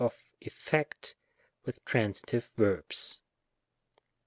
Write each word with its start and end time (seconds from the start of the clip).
of 0.03 0.23
effect 0.41 1.13
with 1.63 1.85
transitive 1.85 2.49
verbs. 2.57 3.19